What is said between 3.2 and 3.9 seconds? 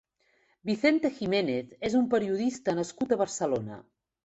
Barcelona.